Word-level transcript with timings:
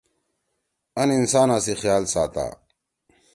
اَن 0.99 1.07
انسانا 1.19 1.57
سی 1.65 1.73
خیال 1.81 2.03
ساتا۔ 2.13 2.45